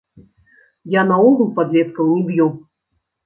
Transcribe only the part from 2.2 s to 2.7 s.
б'ю.